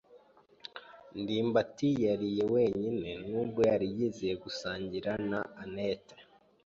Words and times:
ndimbati 1.19 1.89
yariye 2.05 2.43
wenyine 2.53 3.09
nubwo 3.29 3.61
yari 3.71 3.87
yizeye 3.95 4.33
gusangira 4.43 5.11
na 5.29 5.41
anet. 5.63 6.05